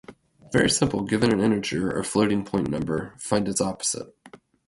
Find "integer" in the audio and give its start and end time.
1.41-1.91